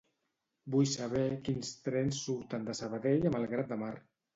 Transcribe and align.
Vull 0.75 0.87
saber 0.93 1.27
quins 1.49 1.75
trens 1.91 2.25
surten 2.25 2.69
de 2.73 2.79
Sabadell 2.85 3.33
a 3.33 3.39
Malgrat 3.41 3.75
de 3.75 3.85
Mar. 3.89 3.97